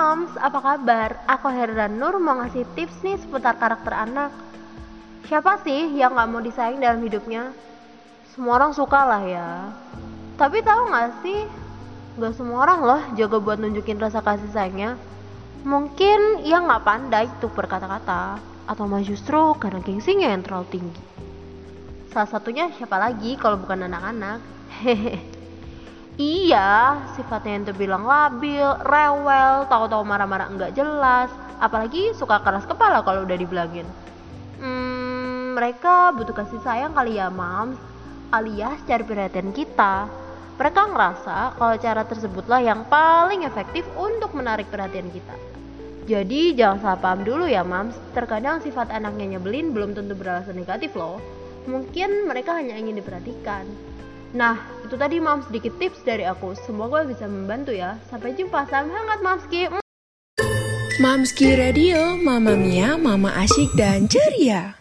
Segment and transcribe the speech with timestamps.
[0.00, 1.20] Moms, apa kabar?
[1.28, 4.32] Aku Herdan Nur mau ngasih tips nih seputar karakter anak.
[5.28, 7.52] Siapa sih yang gak mau disayang dalam hidupnya?
[8.32, 9.68] Semua orang suka lah ya.
[10.40, 11.44] Tapi tahu gak sih,
[12.16, 14.96] gak semua orang loh jaga buat nunjukin rasa kasih sayangnya.
[15.68, 18.40] Mungkin ia gak pandai tuh berkata-kata,
[18.72, 21.02] atau mah justru karena gengsinya yang terlalu tinggi.
[22.08, 24.40] Salah satunya siapa lagi kalau bukan anak-anak?
[24.80, 25.39] Hehehe.
[26.20, 33.24] Iya, sifatnya yang terbilang labil, rewel, tahu-tahu marah-marah enggak jelas, apalagi suka keras kepala kalau
[33.24, 33.88] udah dibilangin.
[34.60, 37.80] Hmm, mereka butuh kasih sayang kali ya, Mams,
[38.36, 40.12] alias cari perhatian kita.
[40.60, 45.32] Mereka ngerasa kalau cara tersebutlah yang paling efektif untuk menarik perhatian kita.
[46.04, 50.92] Jadi jangan salah paham dulu ya Mams, terkadang sifat anaknya nyebelin belum tentu beralasan negatif
[51.00, 51.16] loh.
[51.64, 53.89] Mungkin mereka hanya ingin diperhatikan.
[54.30, 56.54] Nah, itu tadi mam sedikit tips dari aku.
[56.54, 57.98] Semoga bisa membantu ya.
[58.06, 59.66] Sampai jumpa, salam hangat Mamski.
[61.00, 64.79] Mamski Radio, Mama Mia, Mama Asyik dan Ceria.